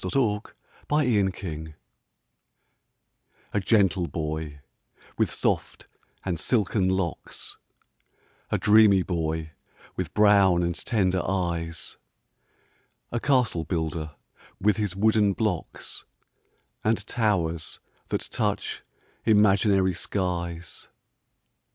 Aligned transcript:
THE 0.01 0.09
CASTLE 0.09 0.41
BUILDER 0.89 1.75
A 3.53 3.59
gentle 3.59 4.07
boy, 4.07 4.61
with 5.15 5.29
soft 5.29 5.87
and 6.25 6.39
silken 6.39 6.89
locks 6.89 7.57
A 8.49 8.57
dreamy 8.57 9.03
boy, 9.03 9.51
with 9.95 10.15
brown 10.15 10.63
and 10.63 10.73
tender 10.73 11.21
eyes, 11.23 11.97
A 13.11 13.19
castle 13.19 13.63
builder, 13.63 14.15
with 14.59 14.77
his 14.77 14.95
wooden 14.95 15.33
blocks, 15.33 16.03
And 16.83 17.05
towers 17.05 17.79
that 18.07 18.21
touch 18.31 18.81
imaginary 19.23 19.93
skies. 19.93 20.87